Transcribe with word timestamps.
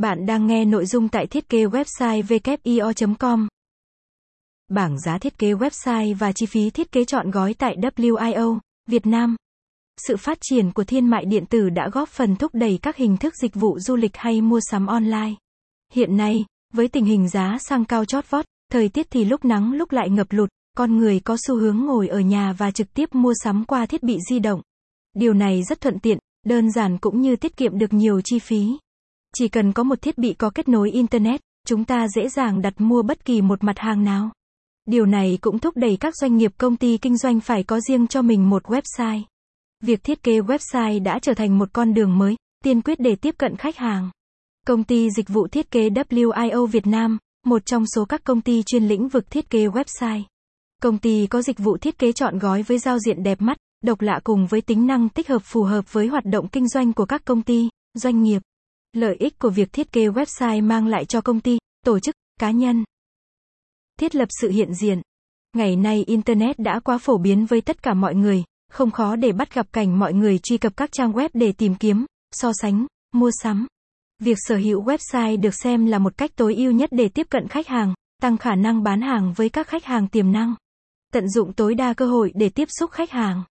Bạn 0.00 0.26
đang 0.26 0.46
nghe 0.46 0.64
nội 0.64 0.86
dung 0.86 1.08
tại 1.08 1.26
thiết 1.26 1.48
kế 1.48 1.64
website 1.64 2.22
wio.com. 2.22 3.48
Bảng 4.68 5.00
giá 5.00 5.18
thiết 5.18 5.38
kế 5.38 5.52
website 5.52 6.14
và 6.14 6.32
chi 6.32 6.46
phí 6.46 6.70
thiết 6.70 6.92
kế 6.92 7.04
chọn 7.04 7.30
gói 7.30 7.54
tại 7.54 7.76
WIO, 7.76 8.58
Việt 8.86 9.06
Nam. 9.06 9.36
Sự 10.06 10.16
phát 10.16 10.38
triển 10.40 10.72
của 10.72 10.84
thiên 10.84 11.06
mại 11.06 11.24
điện 11.24 11.46
tử 11.46 11.70
đã 11.70 11.88
góp 11.92 12.08
phần 12.08 12.36
thúc 12.36 12.50
đẩy 12.54 12.78
các 12.82 12.96
hình 12.96 13.16
thức 13.16 13.34
dịch 13.36 13.54
vụ 13.54 13.78
du 13.78 13.96
lịch 13.96 14.16
hay 14.16 14.40
mua 14.40 14.60
sắm 14.70 14.86
online. 14.86 15.32
Hiện 15.92 16.16
nay, 16.16 16.44
với 16.74 16.88
tình 16.88 17.04
hình 17.04 17.28
giá 17.28 17.58
xăng 17.60 17.84
cao 17.84 18.04
chót 18.04 18.30
vót, 18.30 18.44
thời 18.72 18.88
tiết 18.88 19.06
thì 19.10 19.24
lúc 19.24 19.44
nắng 19.44 19.72
lúc 19.72 19.92
lại 19.92 20.10
ngập 20.10 20.26
lụt, 20.30 20.48
con 20.76 20.96
người 20.96 21.20
có 21.20 21.36
xu 21.46 21.56
hướng 21.56 21.76
ngồi 21.76 22.08
ở 22.08 22.20
nhà 22.20 22.52
và 22.52 22.70
trực 22.70 22.94
tiếp 22.94 23.14
mua 23.14 23.32
sắm 23.44 23.64
qua 23.64 23.86
thiết 23.86 24.02
bị 24.02 24.18
di 24.30 24.38
động. 24.38 24.60
Điều 25.14 25.32
này 25.32 25.62
rất 25.62 25.80
thuận 25.80 25.98
tiện, 25.98 26.18
đơn 26.46 26.72
giản 26.72 26.98
cũng 26.98 27.20
như 27.20 27.36
tiết 27.36 27.56
kiệm 27.56 27.78
được 27.78 27.92
nhiều 27.92 28.20
chi 28.24 28.38
phí. 28.38 28.76
Chỉ 29.36 29.48
cần 29.48 29.72
có 29.72 29.82
một 29.82 30.02
thiết 30.02 30.18
bị 30.18 30.32
có 30.32 30.50
kết 30.50 30.68
nối 30.68 30.90
Internet, 30.90 31.40
chúng 31.66 31.84
ta 31.84 32.06
dễ 32.16 32.28
dàng 32.28 32.62
đặt 32.62 32.74
mua 32.78 33.02
bất 33.02 33.24
kỳ 33.24 33.42
một 33.42 33.64
mặt 33.64 33.78
hàng 33.78 34.04
nào. 34.04 34.30
Điều 34.86 35.06
này 35.06 35.38
cũng 35.40 35.58
thúc 35.58 35.76
đẩy 35.76 35.96
các 35.96 36.16
doanh 36.16 36.36
nghiệp 36.36 36.52
công 36.58 36.76
ty 36.76 36.98
kinh 36.98 37.16
doanh 37.16 37.40
phải 37.40 37.62
có 37.62 37.80
riêng 37.80 38.06
cho 38.06 38.22
mình 38.22 38.50
một 38.50 38.64
website. 38.64 39.22
Việc 39.82 40.04
thiết 40.04 40.22
kế 40.22 40.40
website 40.40 41.02
đã 41.02 41.18
trở 41.22 41.34
thành 41.34 41.58
một 41.58 41.68
con 41.72 41.94
đường 41.94 42.18
mới, 42.18 42.36
tiên 42.64 42.82
quyết 42.82 43.00
để 43.00 43.16
tiếp 43.16 43.34
cận 43.38 43.56
khách 43.56 43.76
hàng. 43.76 44.10
Công 44.66 44.84
ty 44.84 45.10
dịch 45.10 45.28
vụ 45.28 45.48
thiết 45.48 45.70
kế 45.70 45.88
WIO 45.88 46.66
Việt 46.66 46.86
Nam, 46.86 47.18
một 47.46 47.66
trong 47.66 47.84
số 47.86 48.04
các 48.04 48.24
công 48.24 48.40
ty 48.40 48.62
chuyên 48.62 48.88
lĩnh 48.88 49.08
vực 49.08 49.30
thiết 49.30 49.50
kế 49.50 49.66
website. 49.66 50.22
Công 50.82 50.98
ty 50.98 51.26
có 51.26 51.42
dịch 51.42 51.58
vụ 51.58 51.76
thiết 51.76 51.98
kế 51.98 52.12
chọn 52.12 52.38
gói 52.38 52.62
với 52.62 52.78
giao 52.78 52.98
diện 52.98 53.22
đẹp 53.22 53.40
mắt, 53.40 53.56
độc 53.84 54.00
lạ 54.00 54.20
cùng 54.24 54.46
với 54.46 54.60
tính 54.60 54.86
năng 54.86 55.08
tích 55.08 55.28
hợp 55.28 55.42
phù 55.44 55.62
hợp 55.62 55.92
với 55.92 56.06
hoạt 56.06 56.24
động 56.24 56.48
kinh 56.48 56.68
doanh 56.68 56.92
của 56.92 57.04
các 57.04 57.24
công 57.24 57.42
ty, 57.42 57.68
doanh 57.94 58.22
nghiệp. 58.22 58.42
Lợi 58.92 59.16
ích 59.18 59.38
của 59.38 59.50
việc 59.50 59.72
thiết 59.72 59.92
kế 59.92 60.08
website 60.08 60.66
mang 60.66 60.86
lại 60.86 61.04
cho 61.04 61.20
công 61.20 61.40
ty, 61.40 61.58
tổ 61.86 61.98
chức, 61.98 62.14
cá 62.40 62.50
nhân. 62.50 62.84
Thiết 64.00 64.14
lập 64.14 64.28
sự 64.40 64.50
hiện 64.50 64.74
diện. 64.74 65.00
Ngày 65.56 65.76
nay 65.76 66.04
Internet 66.06 66.58
đã 66.58 66.80
quá 66.80 66.98
phổ 66.98 67.18
biến 67.18 67.46
với 67.46 67.60
tất 67.60 67.82
cả 67.82 67.94
mọi 67.94 68.14
người, 68.14 68.44
không 68.70 68.90
khó 68.90 69.16
để 69.16 69.32
bắt 69.32 69.54
gặp 69.54 69.66
cảnh 69.72 69.98
mọi 69.98 70.12
người 70.12 70.38
truy 70.38 70.58
cập 70.58 70.76
các 70.76 70.92
trang 70.92 71.12
web 71.12 71.28
để 71.34 71.52
tìm 71.52 71.74
kiếm, 71.74 72.06
so 72.32 72.52
sánh, 72.52 72.86
mua 73.12 73.30
sắm. 73.42 73.66
Việc 74.18 74.36
sở 74.40 74.56
hữu 74.56 74.84
website 74.84 75.40
được 75.40 75.54
xem 75.54 75.86
là 75.86 75.98
một 75.98 76.16
cách 76.16 76.30
tối 76.36 76.54
ưu 76.54 76.72
nhất 76.72 76.88
để 76.92 77.08
tiếp 77.08 77.26
cận 77.30 77.48
khách 77.48 77.68
hàng, 77.68 77.94
tăng 78.22 78.36
khả 78.36 78.54
năng 78.54 78.82
bán 78.82 79.00
hàng 79.00 79.32
với 79.36 79.48
các 79.48 79.68
khách 79.68 79.84
hàng 79.84 80.08
tiềm 80.08 80.32
năng. 80.32 80.54
Tận 81.12 81.28
dụng 81.28 81.52
tối 81.52 81.74
đa 81.74 81.94
cơ 81.94 82.06
hội 82.06 82.32
để 82.34 82.48
tiếp 82.48 82.68
xúc 82.78 82.90
khách 82.90 83.10
hàng. 83.10 83.42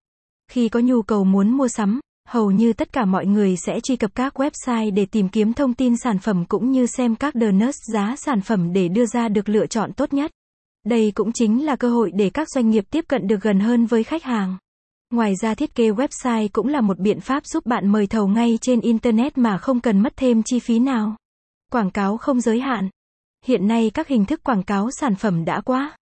Khi 0.52 0.70
có 0.70 0.80
nhu 0.80 1.02
cầu 1.02 1.24
muốn 1.24 1.58
mua 1.58 1.68
sắm, 1.68 2.00
hầu 2.30 2.52
như 2.52 2.74
tất 2.74 2.94
cả 2.94 3.06
mọi 3.06 3.26
người 3.26 3.56
sẽ 3.66 3.80
truy 3.80 3.96
cập 3.96 4.16
các 4.16 4.40
website 4.40 4.94
để 4.94 5.06
tìm 5.06 5.30
kiếm 5.30 5.54
thông 5.54 5.74
tin 5.74 5.98
sản 5.98 6.20
phẩm 6.20 6.46
cũng 6.46 6.72
như 6.72 6.86
xem 6.86 7.16
các 7.16 7.34
donut 7.42 7.76
giá 7.94 8.16
sản 8.18 8.42
phẩm 8.42 8.74
để 8.74 8.88
đưa 8.88 9.06
ra 9.06 9.28
được 9.28 9.50
lựa 9.50 9.66
chọn 9.66 9.94
tốt 9.94 10.14
nhất. 10.14 10.32
Đây 10.86 11.12
cũng 11.16 11.32
chính 11.32 11.66
là 11.66 11.76
cơ 11.76 11.90
hội 11.90 12.12
để 12.14 12.30
các 12.30 12.48
doanh 12.50 12.70
nghiệp 12.70 12.84
tiếp 12.92 13.06
cận 13.08 13.28
được 13.28 13.42
gần 13.42 13.60
hơn 13.60 13.86
với 13.86 14.04
khách 14.04 14.24
hàng. 14.24 14.58
Ngoài 15.12 15.34
ra 15.42 15.56
thiết 15.56 15.76
kế 15.76 15.90
website 15.90 16.48
cũng 16.54 16.68
là 16.68 16.82
một 16.82 17.00
biện 17.00 17.20
pháp 17.20 17.46
giúp 17.46 17.66
bạn 17.66 17.88
mời 17.88 18.08
thầu 18.08 18.28
ngay 18.28 18.58
trên 18.62 18.82
Internet 18.82 19.38
mà 19.38 19.58
không 19.58 19.80
cần 19.80 20.00
mất 20.00 20.14
thêm 20.16 20.44
chi 20.44 20.60
phí 20.60 20.80
nào. 20.80 21.16
Quảng 21.72 21.92
cáo 21.92 22.18
không 22.18 22.42
giới 22.42 22.60
hạn. 22.60 22.90
Hiện 23.46 23.68
nay 23.68 23.92
các 23.94 24.08
hình 24.08 24.26
thức 24.26 24.44
quảng 24.44 24.64
cáo 24.64 24.90
sản 24.92 25.16
phẩm 25.16 25.46
đã 25.46 25.62
quá 25.62 25.96